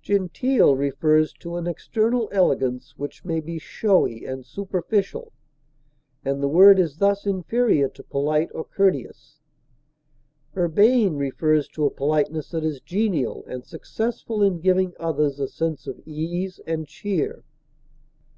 [0.00, 5.34] Genteel refers to an external elegance, which may be showy and superficial,
[6.24, 9.38] and the word is thus inferior to polite or courteous.
[10.56, 15.86] Urbane refers to a politeness that is genial and successful in giving others a sense
[15.86, 17.44] of ease and cheer.